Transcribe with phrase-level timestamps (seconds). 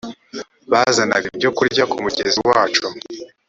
[0.71, 2.85] bazanaga ibyokurya ku mugezi wacu